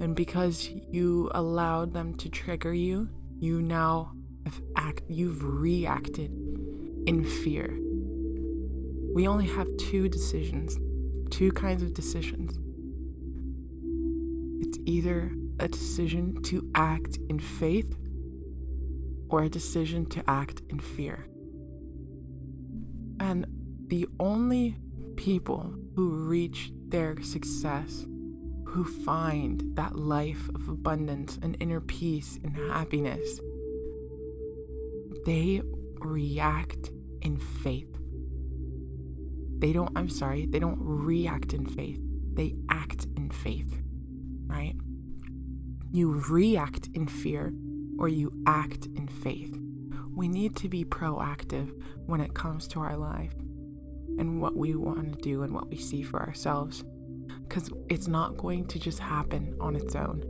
And 0.00 0.16
because 0.16 0.68
you 0.90 1.30
allowed 1.32 1.92
them 1.94 2.16
to 2.16 2.28
trigger 2.28 2.74
you, 2.74 3.08
you 3.38 3.62
now 3.62 4.12
have 4.44 4.60
act 4.76 5.02
you've 5.08 5.44
reacted 5.44 6.41
in 7.06 7.24
fear. 7.24 7.78
We 9.14 9.28
only 9.28 9.46
have 9.46 9.68
two 9.76 10.08
decisions, 10.08 10.78
two 11.30 11.52
kinds 11.52 11.82
of 11.82 11.94
decisions. 11.94 12.58
It's 14.66 14.78
either 14.86 15.32
a 15.58 15.68
decision 15.68 16.42
to 16.44 16.70
act 16.74 17.18
in 17.28 17.38
faith 17.38 17.94
or 19.28 19.42
a 19.42 19.48
decision 19.48 20.06
to 20.06 20.22
act 20.28 20.62
in 20.70 20.78
fear. 20.78 21.26
And 23.20 23.46
the 23.88 24.06
only 24.18 24.76
people 25.16 25.74
who 25.94 26.10
reach 26.10 26.72
their 26.88 27.20
success 27.22 28.06
who 28.72 28.84
find 29.04 29.62
that 29.74 29.94
life 29.96 30.48
of 30.54 30.68
abundance 30.68 31.38
and 31.42 31.56
inner 31.60 31.80
peace 31.80 32.38
and 32.42 32.56
happiness, 32.70 33.38
they 35.26 35.60
react 36.04 36.90
in 37.20 37.38
faith. 37.38 37.88
They 39.58 39.72
don't, 39.72 39.90
I'm 39.96 40.08
sorry, 40.08 40.46
they 40.46 40.58
don't 40.58 40.78
react 40.80 41.52
in 41.52 41.66
faith, 41.66 42.00
they 42.34 42.54
act 42.68 43.06
in 43.16 43.30
faith, 43.30 43.80
right? 44.46 44.74
You 45.92 46.22
react 46.28 46.88
in 46.94 47.06
fear 47.06 47.52
or 47.98 48.08
you 48.08 48.32
act 48.46 48.86
in 48.86 49.06
faith. 49.06 49.56
We 50.14 50.28
need 50.28 50.56
to 50.56 50.68
be 50.68 50.84
proactive 50.84 51.70
when 52.06 52.20
it 52.20 52.34
comes 52.34 52.66
to 52.68 52.80
our 52.80 52.96
life 52.96 53.34
and 54.18 54.40
what 54.40 54.56
we 54.56 54.74
want 54.74 55.12
to 55.12 55.18
do 55.22 55.42
and 55.42 55.54
what 55.54 55.68
we 55.68 55.76
see 55.76 56.02
for 56.02 56.20
ourselves 56.20 56.84
because 57.52 57.70
it's 57.90 58.08
not 58.08 58.36
going 58.38 58.66
to 58.66 58.78
just 58.78 58.98
happen 58.98 59.54
on 59.60 59.76
its 59.76 59.94
own. 59.94 60.22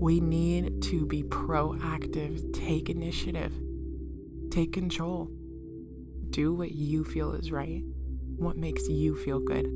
We 0.00 0.20
need 0.20 0.82
to 0.82 1.06
be 1.06 1.22
proactive, 1.22 2.52
take 2.52 2.88
initiative, 2.88 3.52
take 4.48 4.72
control, 4.72 5.30
do 6.30 6.54
what 6.54 6.72
you 6.72 7.04
feel 7.04 7.32
is 7.32 7.50
right, 7.50 7.82
what 8.36 8.56
makes 8.56 8.88
you 8.88 9.16
feel 9.16 9.40
good. 9.40 9.66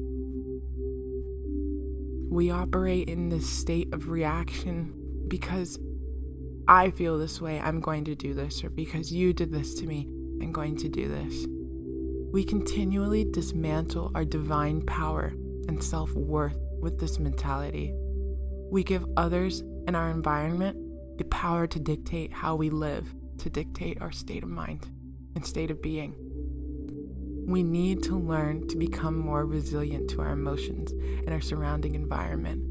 We 2.30 2.50
operate 2.50 3.08
in 3.08 3.28
this 3.28 3.48
state 3.48 3.92
of 3.92 4.08
reaction 4.08 4.94
because 5.28 5.78
I 6.68 6.90
feel 6.90 7.18
this 7.18 7.40
way, 7.40 7.60
I'm 7.60 7.80
going 7.80 8.04
to 8.04 8.14
do 8.14 8.34
this, 8.34 8.62
or 8.62 8.70
because 8.70 9.12
you 9.12 9.32
did 9.32 9.50
this 9.50 9.74
to 9.74 9.86
me, 9.86 10.08
I'm 10.40 10.52
going 10.52 10.76
to 10.78 10.88
do 10.88 11.08
this. 11.08 11.46
We 12.32 12.44
continually 12.44 13.24
dismantle 13.24 14.12
our 14.14 14.24
divine 14.24 14.82
power 14.86 15.34
and 15.68 15.82
self 15.82 16.12
worth 16.14 16.56
with 16.80 16.98
this 16.98 17.18
mentality. 17.18 17.92
We 18.70 18.84
give 18.84 19.04
others 19.16 19.60
and 19.86 19.96
our 19.96 20.10
environment 20.10 20.78
the 21.18 21.24
power 21.24 21.66
to 21.66 21.78
dictate 21.78 22.32
how 22.32 22.56
we 22.56 22.70
live, 22.70 23.12
to 23.42 23.50
dictate 23.50 24.00
our 24.00 24.12
state 24.12 24.44
of 24.44 24.49
mind 24.49 24.88
and 25.34 25.44
state 25.44 25.70
of 25.70 25.82
being. 25.82 26.14
We 27.46 27.64
need 27.64 28.04
to 28.04 28.16
learn 28.16 28.68
to 28.68 28.76
become 28.76 29.18
more 29.18 29.44
resilient 29.44 30.08
to 30.11 30.20
our 30.20 30.30
emotions 30.30 30.92
and 30.92 31.30
our 31.30 31.40
surrounding 31.40 31.96
environment. 31.96 32.62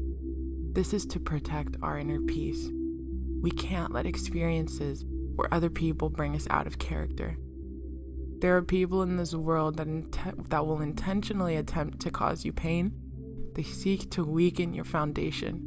This 0.74 0.94
is 0.94 1.04
to 1.06 1.20
protect 1.20 1.76
our 1.82 1.98
inner 1.98 2.20
peace. 2.22 2.70
We 3.42 3.50
can't 3.50 3.92
let 3.92 4.06
experiences 4.06 5.04
or 5.36 5.52
other 5.52 5.68
people 5.68 6.08
bring 6.08 6.34
us 6.34 6.46
out 6.48 6.66
of 6.66 6.78
character. 6.78 7.36
There 8.38 8.56
are 8.56 8.62
people 8.62 9.02
in 9.02 9.18
this 9.18 9.34
world 9.34 9.76
that, 9.76 9.86
int- 9.86 10.48
that 10.48 10.66
will 10.66 10.80
intentionally 10.80 11.56
attempt 11.56 12.00
to 12.00 12.10
cause 12.10 12.46
you 12.46 12.52
pain. 12.52 12.92
They 13.54 13.62
seek 13.62 14.10
to 14.12 14.24
weaken 14.24 14.72
your 14.72 14.86
foundation. 14.86 15.60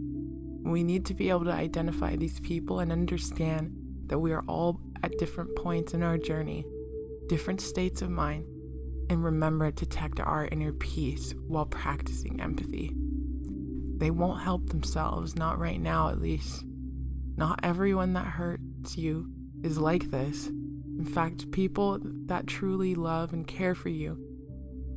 We 0.65 0.83
need 0.83 1.05
to 1.05 1.13
be 1.13 1.29
able 1.29 1.45
to 1.45 1.53
identify 1.53 2.15
these 2.15 2.39
people 2.39 2.79
and 2.79 2.91
understand 2.91 3.84
that 4.07 4.19
we 4.19 4.31
are 4.31 4.43
all 4.47 4.79
at 5.03 5.17
different 5.17 5.55
points 5.55 5.93
in 5.93 6.03
our 6.03 6.17
journey, 6.17 6.65
different 7.27 7.62
states 7.62 8.01
of 8.01 8.09
mind, 8.09 8.45
and 9.09 9.24
remember 9.24 9.71
to 9.71 9.85
protect 9.85 10.19
our 10.19 10.47
inner 10.51 10.74
peace 10.74 11.33
while 11.47 11.65
practicing 11.65 12.41
empathy. 12.41 12.93
They 13.97 14.12
won't 14.12 14.41
help 14.41 14.69
themselves, 14.69 15.35
not 15.35 15.59
right 15.59 15.79
now 15.79 16.09
at 16.09 16.21
least. 16.21 16.65
Not 17.38 17.59
everyone 17.63 18.13
that 18.13 18.25
hurts 18.25 18.97
you 18.97 19.29
is 19.63 19.77
like 19.77 20.12
this. 20.12 20.47
In 20.47 21.05
fact, 21.05 21.51
people 21.51 22.00
that 22.25 22.47
truly 22.47 22.95
love 22.95 23.33
and 23.33 23.47
care 23.47 23.75
for 23.75 23.89
you 23.89 24.17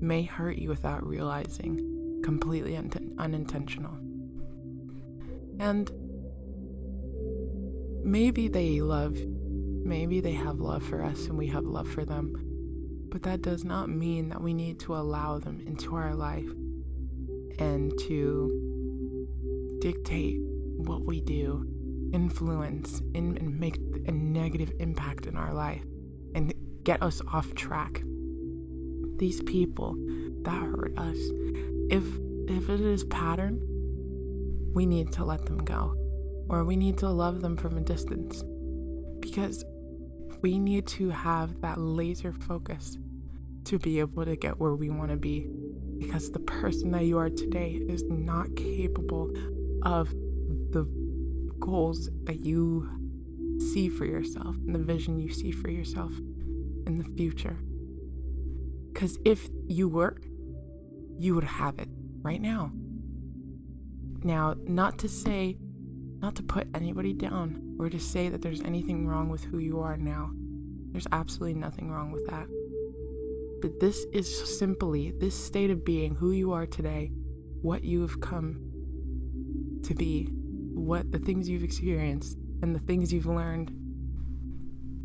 may 0.00 0.22
hurt 0.22 0.56
you 0.56 0.68
without 0.68 1.06
realizing, 1.06 2.20
completely 2.24 2.76
un- 2.76 3.14
unintentional. 3.18 3.92
And 5.58 5.90
maybe 8.04 8.48
they 8.48 8.80
love, 8.80 9.16
maybe 9.16 10.20
they 10.20 10.32
have 10.32 10.60
love 10.60 10.82
for 10.82 11.02
us 11.02 11.26
and 11.26 11.36
we 11.36 11.46
have 11.48 11.64
love 11.64 11.88
for 11.88 12.04
them. 12.04 12.34
But 13.10 13.22
that 13.22 13.42
does 13.42 13.64
not 13.64 13.88
mean 13.88 14.28
that 14.28 14.40
we 14.40 14.52
need 14.52 14.78
to 14.80 14.94
allow 14.94 15.38
them 15.38 15.60
into 15.66 15.94
our 15.94 16.14
life 16.14 16.48
and 17.58 17.96
to 18.00 19.78
dictate 19.80 20.38
what 20.76 21.04
we 21.04 21.20
do, 21.20 21.66
influence, 22.12 23.00
and 23.14 23.58
make 23.58 23.78
a 24.06 24.12
negative 24.12 24.72
impact 24.78 25.26
in 25.26 25.36
our 25.36 25.54
life 25.54 25.82
and 26.34 26.52
get 26.84 27.02
us 27.02 27.22
off 27.32 27.54
track. 27.54 28.02
These 29.16 29.42
people 29.42 29.96
that 30.42 30.62
hurt 30.62 30.96
us, 30.98 31.16
if 31.90 32.04
if 32.48 32.70
it 32.70 32.80
is 32.80 33.04
pattern, 33.04 33.60
we 34.74 34.86
need 34.86 35.12
to 35.12 35.24
let 35.24 35.44
them 35.44 35.58
go 35.58 35.94
or 36.48 36.64
we 36.64 36.76
need 36.76 36.98
to 36.98 37.08
love 37.08 37.40
them 37.40 37.56
from 37.56 37.76
a 37.76 37.80
distance 37.80 38.42
because 39.20 39.64
we 40.42 40.58
need 40.58 40.86
to 40.86 41.10
have 41.10 41.60
that 41.60 41.78
laser 41.78 42.32
focus 42.32 42.98
to 43.64 43.78
be 43.78 44.00
able 44.00 44.24
to 44.24 44.36
get 44.36 44.58
where 44.58 44.74
we 44.74 44.88
want 44.88 45.10
to 45.10 45.16
be 45.16 45.48
because 45.98 46.30
the 46.30 46.38
person 46.40 46.90
that 46.92 47.04
you 47.04 47.18
are 47.18 47.28
today 47.28 47.80
is 47.88 48.04
not 48.04 48.54
capable 48.56 49.30
of 49.82 50.08
the 50.70 50.88
goals 51.58 52.08
that 52.24 52.40
you 52.40 52.88
see 53.72 53.88
for 53.88 54.04
yourself 54.04 54.56
and 54.56 54.74
the 54.74 54.78
vision 54.78 55.18
you 55.18 55.32
see 55.32 55.50
for 55.50 55.70
yourself 55.70 56.12
in 56.86 56.98
the 56.98 57.04
future. 57.16 57.58
Because 58.92 59.18
if 59.24 59.48
you 59.66 59.88
were, 59.88 60.16
you 61.18 61.34
would 61.34 61.44
have 61.44 61.78
it 61.78 61.88
right 62.22 62.40
now. 62.40 62.72
Now, 64.22 64.54
not 64.64 64.98
to 65.00 65.08
say, 65.08 65.56
not 66.20 66.34
to 66.36 66.42
put 66.42 66.68
anybody 66.74 67.12
down 67.12 67.76
or 67.78 67.88
to 67.88 67.98
say 67.98 68.28
that 68.28 68.42
there's 68.42 68.62
anything 68.62 69.06
wrong 69.06 69.28
with 69.28 69.44
who 69.44 69.58
you 69.58 69.80
are 69.80 69.96
now. 69.96 70.30
There's 70.92 71.06
absolutely 71.12 71.60
nothing 71.60 71.90
wrong 71.90 72.10
with 72.10 72.26
that. 72.26 72.46
But 73.60 73.80
this 73.80 74.04
is 74.12 74.58
simply 74.58 75.12
this 75.12 75.34
state 75.34 75.70
of 75.70 75.84
being, 75.84 76.14
who 76.14 76.32
you 76.32 76.52
are 76.52 76.66
today, 76.66 77.10
what 77.62 77.84
you 77.84 78.00
have 78.02 78.20
come 78.20 78.60
to 79.82 79.94
be, 79.94 80.28
what 80.74 81.10
the 81.12 81.18
things 81.18 81.48
you've 81.48 81.64
experienced, 81.64 82.36
and 82.62 82.74
the 82.74 82.80
things 82.80 83.12
you've 83.12 83.26
learned. 83.26 83.72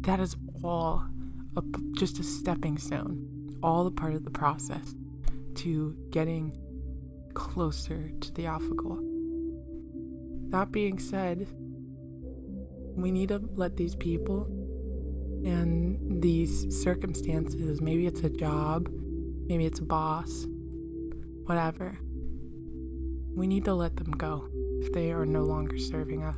That 0.02 0.20
is 0.20 0.36
all 0.64 1.06
a, 1.56 1.62
just 1.96 2.20
a 2.20 2.24
stepping 2.24 2.78
stone, 2.78 3.58
all 3.62 3.88
a 3.88 3.92
part 3.92 4.14
of 4.14 4.24
the 4.24 4.32
process 4.32 4.96
to 5.56 5.96
getting 6.10 6.58
closer 7.34 8.10
to 8.20 8.34
the 8.34 8.46
alpha 8.46 8.74
goal. 8.76 9.13
That 10.54 10.72
being 10.72 11.00
said, 11.00 11.48
we 12.96 13.12
need 13.12 13.30
to 13.30 13.42
let 13.56 13.76
these 13.76 13.96
people 13.96 14.46
and 15.46 16.22
these 16.22 16.82
circumstances 16.84 17.82
maybe 17.82 18.08
it's 18.08 18.22
a 18.22 18.30
job, 18.30 18.88
maybe 19.48 19.66
it's 19.66 19.80
a 19.80 19.84
boss, 19.84 20.48
whatever 21.46 21.98
we 23.36 23.48
need 23.48 23.66
to 23.66 23.74
let 23.74 23.96
them 23.96 24.12
go 24.12 24.48
if 24.80 24.94
they 24.94 25.12
are 25.12 25.26
no 25.26 25.44
longer 25.44 25.78
serving 25.78 26.24
us. 26.24 26.38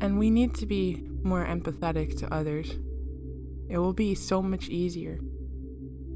And 0.00 0.18
we 0.18 0.30
need 0.30 0.54
to 0.56 0.66
be 0.66 1.06
more 1.22 1.44
empathetic 1.44 2.18
to 2.20 2.32
others. 2.32 2.70
It 3.68 3.78
will 3.78 3.92
be 3.92 4.14
so 4.14 4.40
much 4.40 4.68
easier 4.68 5.18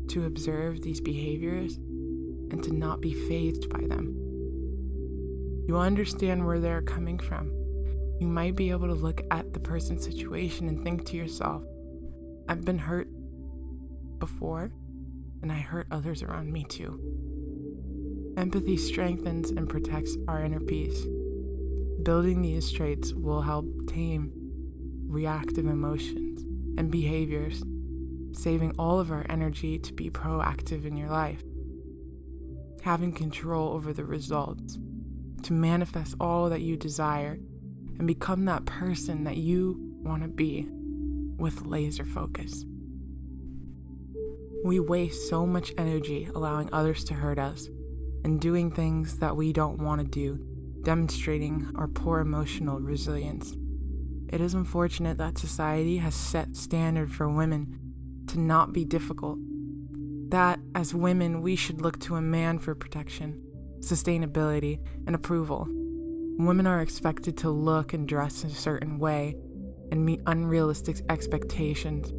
to 0.09 0.25
observe 0.25 0.81
these 0.81 1.01
behaviors 1.01 1.77
and 1.77 2.63
to 2.65 2.73
not 2.73 3.01
be 3.01 3.13
fazed 3.13 3.69
by 3.69 3.81
them. 3.87 4.20
You 5.71 5.79
understand 5.79 6.45
where 6.45 6.59
they're 6.59 6.83
coming 6.83 7.21
from. 7.21 7.47
You 8.19 8.27
might 8.27 8.57
be 8.57 8.71
able 8.71 8.89
to 8.89 8.93
look 8.93 9.23
at 9.31 9.53
the 9.53 9.61
person's 9.61 10.03
situation 10.03 10.67
and 10.67 10.83
think 10.83 11.05
to 11.07 11.17
yourself, 11.17 11.63
I've 12.49 12.65
been 12.65 12.77
hurt 12.77 13.07
before, 14.19 14.73
and 15.43 15.53
I 15.53 15.59
hurt 15.59 15.87
others 15.93 16.25
around 16.25 16.53
me 16.53 16.65
too. 16.65 16.99
Empathy 18.37 18.77
strengthens 18.77 19.51
and 19.51 19.69
protects 19.69 20.17
our 20.27 20.43
inner 20.43 20.59
peace. 20.59 21.07
Building 22.03 22.43
these 22.43 22.73
traits 22.73 23.15
will 23.15 23.41
help 23.41 23.65
tame 23.87 24.33
reactive 25.07 25.67
emotions 25.67 26.43
and 26.79 26.91
behaviors, 26.91 27.63
saving 28.33 28.75
all 28.77 28.99
of 28.99 29.13
our 29.13 29.25
energy 29.29 29.79
to 29.79 29.93
be 29.93 30.11
proactive 30.11 30.85
in 30.85 30.97
your 30.97 31.11
life. 31.11 31.45
Having 32.83 33.13
control 33.13 33.69
over 33.69 33.93
the 33.93 34.05
results, 34.05 34.77
to 35.45 35.53
manifest 35.53 36.15
all 36.21 36.49
that 36.51 36.61
you 36.61 36.77
desire 36.77 37.39
and 37.99 38.07
become 38.07 38.45
that 38.47 38.65
person 38.65 39.25
that 39.25 39.37
you 39.37 39.77
want 40.03 40.23
to 40.23 40.29
be 40.29 40.67
with 41.37 41.67
laser 41.67 42.05
focus. 42.05 42.65
We 44.65 44.81
waste 44.81 45.29
so 45.29 45.47
much 45.47 45.73
energy 45.79 46.29
allowing 46.35 46.69
others 46.73 47.05
to 47.05 47.15
hurt 47.15 47.39
us 47.39 47.69
and 48.25 48.41
doing 48.41 48.71
things 48.71 49.19
that 49.19 49.37
we 49.37 49.53
don't 49.53 49.79
want 49.79 50.01
to 50.03 50.07
do, 50.07 50.39
demonstrating 50.83 51.73
our 51.77 51.89
poor 51.89 52.21
emotional 52.21 52.79
resilience. 52.79 53.55
It 54.29 54.41
is 54.41 54.55
unfortunate 54.55 55.19
that 55.19 55.39
society 55.39 55.97
has 55.97 56.15
set 56.15 56.55
standard 56.55 57.11
for 57.11 57.29
women 57.29 57.79
to 58.29 58.39
not 58.39 58.73
be 58.73 58.85
difficult. 58.85 59.39
That 60.31 60.61
as 60.75 60.95
women 60.95 61.43
we 61.43 61.57
should 61.57 61.81
look 61.81 61.99
to 62.01 62.17
a 62.17 62.23
man 62.23 62.59
for 62.59 62.75
protection, 62.75 63.43
sustainability, 63.81 64.81
and 65.07 65.15
approval. 65.15 65.67
Women 65.69 66.67
are 66.67 66.81
expected 66.81 67.37
to 67.39 67.51
look 67.51 67.93
and 67.93 68.09
dress 68.09 68.45
in 68.45 68.51
a 68.51 68.55
certain 68.55 68.99
way 68.99 69.37
and 69.91 70.05
meet 70.05 70.21
unrealistic 70.27 71.01
expectations. 71.09 72.13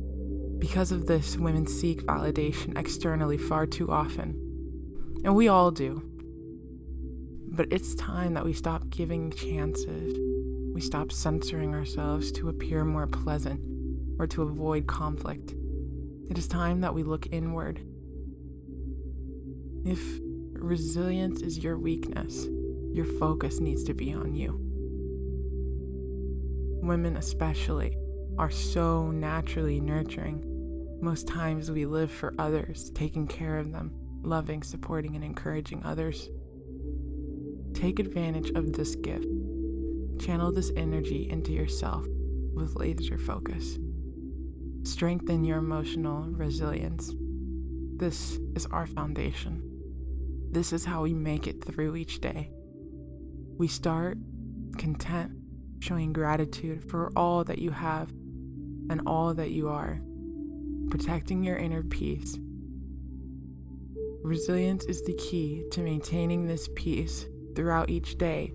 Because 0.59 0.91
of 0.91 1.07
this, 1.07 1.37
women 1.37 1.65
seek 1.65 2.05
validation 2.05 2.77
externally 2.77 3.37
far 3.37 3.65
too 3.65 3.91
often. 3.91 4.37
And 5.23 5.35
we 5.35 5.47
all 5.47 5.71
do. 5.71 6.03
But 7.53 7.67
it's 7.71 7.95
time 7.95 8.33
that 8.35 8.45
we 8.45 8.53
stop 8.53 8.89
giving 8.89 9.31
chances. 9.31 10.17
We 10.73 10.81
stop 10.81 11.11
censoring 11.11 11.73
ourselves 11.73 12.31
to 12.33 12.49
appear 12.49 12.85
more 12.85 13.07
pleasant 13.07 13.59
or 14.19 14.27
to 14.27 14.43
avoid 14.43 14.87
conflict. 14.87 15.55
It 16.29 16.37
is 16.37 16.47
time 16.47 16.81
that 16.81 16.93
we 16.93 17.03
look 17.03 17.27
inward. 17.31 17.81
If 19.83 19.99
resilience 20.63 21.41
is 21.41 21.63
your 21.63 21.77
weakness, 21.77 22.47
your 22.91 23.05
focus 23.05 23.59
needs 23.59 23.83
to 23.85 23.93
be 23.93 24.13
on 24.13 24.35
you. 24.35 24.59
Women, 26.83 27.17
especially, 27.17 27.97
are 28.37 28.51
so 28.51 29.11
naturally 29.11 29.79
nurturing. 29.79 30.47
Most 31.01 31.27
times 31.27 31.71
we 31.71 31.85
live 31.85 32.11
for 32.11 32.33
others, 32.37 32.91
taking 32.91 33.27
care 33.27 33.57
of 33.57 33.71
them 33.71 33.91
loving, 34.23 34.61
supporting, 34.61 35.15
and 35.15 35.23
encouraging 35.23 35.81
others. 35.83 36.29
Take 37.73 37.99
advantage 37.99 38.51
of 38.51 38.73
this 38.73 38.95
gift. 38.95 39.25
Channel 40.19 40.51
this 40.51 40.71
energy 40.75 41.27
into 41.29 41.51
yourself 41.51 42.05
with 42.53 42.75
laser 42.75 43.17
focus. 43.17 43.79
Strengthen 44.83 45.43
your 45.43 45.57
emotional 45.57 46.23
resilience. 46.23 47.13
This 47.95 48.39
is 48.55 48.67
our 48.67 48.87
foundation. 48.87 49.70
This 50.51 50.73
is 50.73 50.85
how 50.85 51.01
we 51.03 51.13
make 51.13 51.47
it 51.47 51.63
through 51.63 51.95
each 51.95 52.21
day. 52.21 52.51
We 53.57 53.67
start 53.67 54.17
content, 54.77 55.31
showing 55.79 56.13
gratitude 56.13 56.89
for 56.89 57.11
all 57.15 57.43
that 57.45 57.59
you 57.59 57.71
have 57.71 58.09
and 58.89 59.01
all 59.05 59.33
that 59.33 59.51
you 59.51 59.69
are, 59.69 60.01
protecting 60.89 61.43
your 61.43 61.57
inner 61.57 61.83
peace 61.83 62.37
Resilience 64.23 64.85
is 64.85 65.01
the 65.01 65.15
key 65.15 65.63
to 65.71 65.81
maintaining 65.81 66.45
this 66.45 66.69
peace 66.75 67.25
throughout 67.55 67.89
each 67.89 68.19
day 68.19 68.53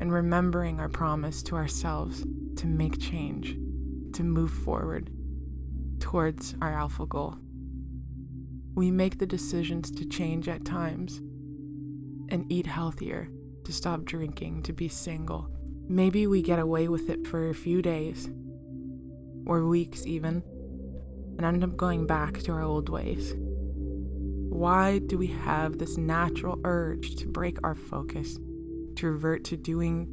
and 0.00 0.12
remembering 0.12 0.78
our 0.78 0.90
promise 0.90 1.42
to 1.44 1.56
ourselves 1.56 2.26
to 2.56 2.66
make 2.66 3.00
change, 3.00 3.56
to 4.12 4.22
move 4.22 4.50
forward 4.50 5.10
towards 5.98 6.54
our 6.60 6.74
alpha 6.74 7.06
goal. 7.06 7.36
We 8.74 8.90
make 8.90 9.18
the 9.18 9.26
decisions 9.26 9.90
to 9.92 10.04
change 10.04 10.46
at 10.46 10.66
times 10.66 11.22
and 12.28 12.50
eat 12.50 12.66
healthier, 12.66 13.28
to 13.64 13.72
stop 13.72 14.04
drinking, 14.04 14.62
to 14.64 14.72
be 14.72 14.88
single. 14.88 15.48
Maybe 15.88 16.26
we 16.26 16.42
get 16.42 16.58
away 16.58 16.88
with 16.88 17.08
it 17.08 17.26
for 17.26 17.48
a 17.48 17.54
few 17.54 17.82
days 17.82 18.28
or 19.46 19.66
weeks, 19.66 20.06
even, 20.06 20.42
and 21.38 21.46
end 21.46 21.64
up 21.64 21.76
going 21.76 22.06
back 22.06 22.42
to 22.42 22.52
our 22.52 22.62
old 22.62 22.88
ways. 22.88 23.34
Why 23.36 24.98
do 24.98 25.16
we 25.16 25.28
have 25.28 25.78
this 25.78 25.96
natural 25.96 26.58
urge 26.64 27.16
to 27.16 27.28
break 27.28 27.58
our 27.62 27.74
focus, 27.74 28.38
to 28.96 29.06
revert 29.06 29.44
to 29.44 29.56
doing 29.56 30.12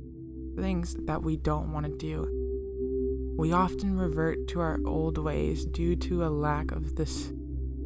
things 0.56 0.96
that 1.06 1.24
we 1.24 1.36
don't 1.36 1.74
want 1.74 1.86
to 1.86 1.98
do? 1.98 3.34
We 3.38 3.52
often 3.52 3.98
revert 3.98 4.48
to 4.50 4.62
our 4.62 4.80
old 4.86 5.18
ways 5.18 5.66
due 5.66 5.96
to 5.98 6.26
a 6.26 6.30
lack 6.30 6.72
of 6.72 6.96
this 6.96 7.34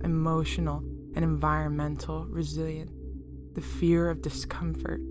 emotional 0.04 0.84
and 1.16 1.24
environmental 1.24 2.26
resilience, 2.26 2.92
the 3.60 3.66
fear 3.66 4.10
of 4.10 4.22
discomfort. 4.22 5.02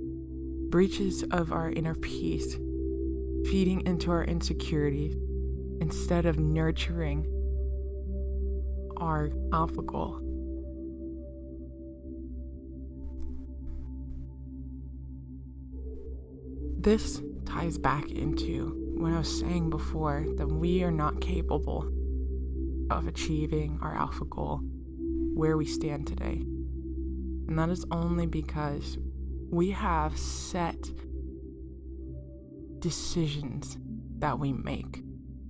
breaches 0.70 1.22
of 1.32 1.52
our 1.52 1.70
inner 1.70 1.94
peace, 1.94 2.54
feeding 3.44 3.82
into 3.86 4.10
our 4.10 4.24
insecurities 4.24 5.14
instead 5.82 6.24
of 6.24 6.38
nurturing 6.38 7.26
our 8.96 9.30
alpha 9.52 9.82
goal. 9.82 10.20
This 16.78 17.20
ties 17.44 17.76
back 17.76 18.10
into 18.10 18.94
what 18.96 19.12
I 19.12 19.18
was 19.18 19.40
saying 19.40 19.68
before 19.68 20.24
that 20.36 20.48
we 20.48 20.82
are 20.84 20.90
not 20.90 21.20
capable 21.20 21.90
of 22.90 23.06
achieving 23.08 23.78
our 23.82 23.94
alpha 23.94 24.24
goal 24.24 24.60
where 25.34 25.58
we 25.58 25.66
stand 25.66 26.06
today. 26.06 26.44
And 27.48 27.58
that 27.58 27.70
is 27.70 27.84
only 27.90 28.26
because 28.26 28.98
we 29.50 29.70
have 29.70 30.16
set 30.18 30.76
decisions 32.78 33.78
that 34.18 34.38
we 34.38 34.52
make. 34.52 35.02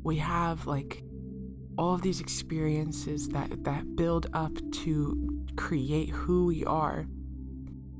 We 0.04 0.16
have 0.18 0.66
like 0.66 1.02
all 1.76 1.94
of 1.94 2.02
these 2.02 2.20
experiences 2.20 3.28
that 3.30 3.64
that 3.64 3.96
build 3.96 4.28
up 4.32 4.52
to 4.84 5.44
create 5.56 6.10
who 6.10 6.46
we 6.46 6.64
are. 6.64 7.04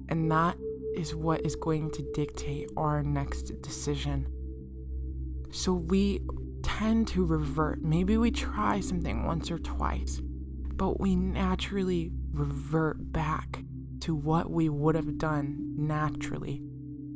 And 0.08 0.30
that 0.30 0.56
is 0.94 1.14
what 1.14 1.44
is 1.44 1.56
going 1.56 1.90
to 1.90 2.02
dictate 2.14 2.70
our 2.76 3.02
next 3.02 3.61
decision. 3.62 4.26
So 5.50 5.74
we 5.74 6.20
tend 6.62 7.08
to 7.08 7.24
revert. 7.24 7.82
Maybe 7.82 8.16
we 8.16 8.30
try 8.30 8.80
something 8.80 9.26
once 9.26 9.50
or 9.50 9.58
twice, 9.58 10.20
but 10.22 11.00
we 11.00 11.16
naturally 11.16 12.12
revert 12.32 13.12
back 13.12 13.61
to 14.09 14.14
what 14.14 14.51
we 14.51 14.71
would 14.71 14.94
have 14.94 15.18
done 15.18 15.75
naturally 15.77 16.62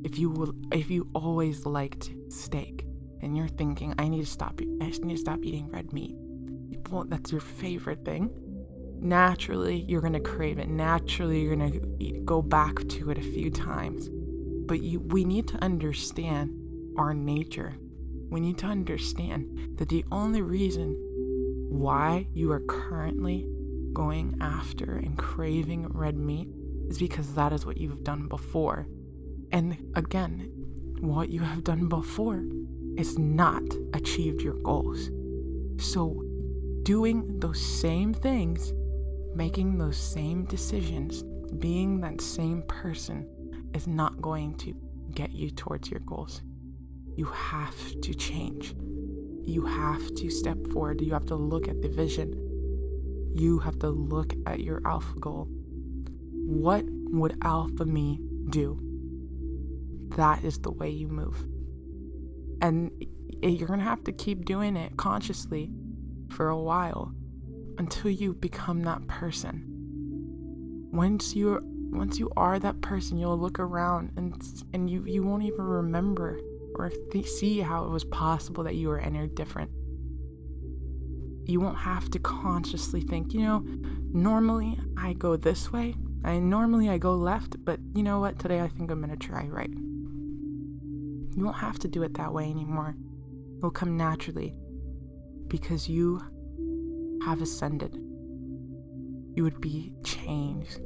if 0.04 0.18
you 0.18 0.28
will, 0.28 0.54
if 0.70 0.90
you 0.90 1.08
always 1.14 1.64
liked 1.64 2.12
steak 2.28 2.84
and 3.22 3.34
you're 3.34 3.48
thinking 3.48 3.94
I 3.98 4.08
need 4.08 4.20
to 4.20 4.30
stop 4.30 4.60
I 4.78 4.88
just 4.88 5.02
need 5.02 5.14
to 5.14 5.20
stop 5.20 5.38
eating 5.42 5.70
red 5.70 5.90
meat. 5.94 6.14
Well, 6.90 7.04
that's 7.08 7.32
your 7.32 7.40
favorite 7.40 8.04
thing. 8.04 8.28
Naturally, 9.00 9.86
you're 9.88 10.02
going 10.02 10.12
to 10.12 10.20
crave 10.20 10.58
it. 10.58 10.68
Naturally, 10.68 11.40
you're 11.40 11.56
going 11.56 11.72
to 11.98 12.20
go 12.26 12.42
back 12.42 12.86
to 12.88 13.10
it 13.10 13.16
a 13.16 13.22
few 13.22 13.50
times. 13.50 14.10
But 14.10 14.82
you 14.82 15.00
we 15.00 15.24
need 15.24 15.48
to 15.48 15.64
understand 15.64 16.50
our 16.98 17.14
nature 17.14 17.74
we 18.28 18.40
need 18.40 18.58
to 18.58 18.66
understand 18.66 19.78
that 19.78 19.88
the 19.88 20.04
only 20.12 20.42
reason 20.42 20.96
why 21.70 22.26
you 22.34 22.52
are 22.52 22.60
currently 22.60 23.46
going 23.92 24.36
after 24.40 24.96
and 24.96 25.16
craving 25.18 25.86
red 25.88 26.16
meat 26.16 26.48
is 26.88 26.98
because 26.98 27.34
that 27.34 27.52
is 27.52 27.66
what 27.66 27.76
you've 27.76 28.04
done 28.04 28.28
before. 28.28 28.86
And 29.50 29.92
again, 29.94 30.50
what 31.00 31.28
you 31.30 31.40
have 31.40 31.64
done 31.64 31.88
before 31.88 32.44
is 32.96 33.18
not 33.18 33.62
achieved 33.94 34.42
your 34.42 34.54
goals. 34.62 35.10
So, 35.78 36.22
doing 36.82 37.38
those 37.40 37.60
same 37.60 38.14
things, 38.14 38.72
making 39.34 39.78
those 39.78 39.96
same 39.96 40.44
decisions, 40.44 41.22
being 41.58 42.00
that 42.00 42.20
same 42.20 42.62
person 42.68 43.28
is 43.74 43.86
not 43.86 44.20
going 44.20 44.54
to 44.58 44.74
get 45.14 45.32
you 45.32 45.50
towards 45.50 45.90
your 45.90 46.00
goals. 46.00 46.42
You 47.16 47.26
have 47.26 48.00
to 48.00 48.14
change. 48.14 48.74
You 49.44 49.66
have 49.66 50.14
to 50.14 50.30
step 50.30 50.56
forward. 50.68 51.00
You 51.00 51.12
have 51.12 51.26
to 51.26 51.36
look 51.36 51.68
at 51.68 51.82
the 51.82 51.88
vision. 51.88 52.32
You 53.34 53.58
have 53.58 53.78
to 53.80 53.90
look 53.90 54.34
at 54.46 54.60
your 54.60 54.80
alpha 54.86 55.18
goal. 55.18 55.48
What 56.44 56.84
would 56.86 57.36
alpha 57.42 57.84
me 57.84 58.20
do? 58.50 58.78
That 60.16 60.44
is 60.44 60.58
the 60.58 60.70
way 60.70 60.90
you 60.90 61.08
move. 61.08 61.44
And 62.60 62.90
you're 63.42 63.68
going 63.68 63.80
to 63.80 63.84
have 63.84 64.04
to 64.04 64.12
keep 64.12 64.44
doing 64.44 64.76
it 64.76 64.96
consciously 64.96 65.70
for 66.30 66.48
a 66.48 66.58
while 66.58 67.12
until 67.78 68.10
you 68.10 68.34
become 68.34 68.82
that 68.82 69.06
person. 69.06 69.64
Once 70.92 71.34
you 71.34 71.60
once 71.92 72.18
you 72.18 72.30
are 72.36 72.58
that 72.58 72.80
person, 72.80 73.18
you'll 73.18 73.38
look 73.38 73.58
around 73.58 74.12
and 74.16 74.40
and 74.72 74.88
you 74.88 75.04
you 75.04 75.22
won't 75.22 75.42
even 75.42 75.62
remember 75.62 76.38
or 76.76 76.90
th- 77.10 77.28
see 77.28 77.60
how 77.60 77.84
it 77.84 77.90
was 77.90 78.04
possible 78.04 78.64
that 78.64 78.74
you 78.74 78.88
were 78.88 78.98
any 78.98 79.26
different. 79.28 79.70
You 81.44 81.60
won't 81.60 81.78
have 81.78 82.08
to 82.10 82.18
consciously 82.18 83.00
think, 83.00 83.34
you 83.34 83.40
know, 83.40 83.64
normally 84.12 84.78
I 84.96 85.12
go 85.14 85.36
this 85.36 85.72
way, 85.72 85.94
I 86.24 86.38
normally 86.38 86.88
I 86.88 86.98
go 86.98 87.14
left, 87.14 87.56
but 87.64 87.80
you 87.94 88.02
know 88.02 88.20
what? 88.20 88.38
Today 88.38 88.60
I 88.60 88.68
think 88.68 88.90
I'm 88.90 89.06
to 89.08 89.16
try 89.16 89.44
right. 89.46 89.70
You 89.70 91.44
won't 91.44 91.56
have 91.56 91.78
to 91.80 91.88
do 91.88 92.02
it 92.02 92.14
that 92.14 92.32
way 92.32 92.44
anymore. 92.44 92.94
It 93.56 93.62
will 93.62 93.70
come 93.70 93.96
naturally 93.96 94.54
because 95.48 95.88
you 95.88 96.20
have 97.24 97.42
ascended. 97.42 97.94
You 99.34 99.42
would 99.44 99.60
be 99.60 99.94
changed. 100.04 100.80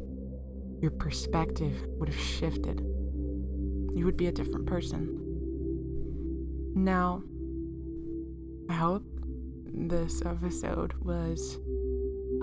Your 0.81 0.93
perspective 0.93 1.87
would 1.99 2.09
have 2.09 2.19
shifted. 2.19 2.81
You 2.81 4.05
would 4.05 4.17
be 4.17 4.29
a 4.29 4.33
different 4.33 4.67
person. 4.67 5.23
Now, 6.75 7.23
I 8.69 8.75
hope 8.75 9.05
this 9.67 10.23
episode 10.25 10.93
was 10.95 11.59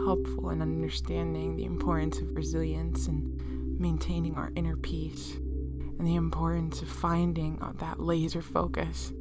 helpful 0.05 0.49
in 0.49 0.61
understanding 0.61 1.55
the 1.55 1.65
importance 1.65 2.19
of 2.19 2.35
resilience 2.35 3.07
and 3.07 3.79
maintaining 3.79 4.35
our 4.35 4.51
inner 4.55 4.75
peace 4.77 5.33
and 5.99 6.07
the 6.07 6.15
importance 6.15 6.81
of 6.81 6.89
finding 6.89 7.61
uh, 7.61 7.73
that 7.79 7.99
laser 7.99 8.41
focus. 8.41 9.11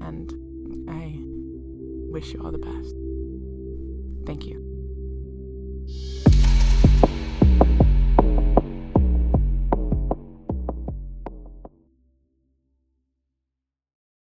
And 0.00 0.32
I 0.88 1.18
wish 2.12 2.32
you 2.32 2.42
all 2.42 2.52
the 2.52 2.58
best. 2.58 2.94
Thank 4.26 4.46
you. 4.46 4.65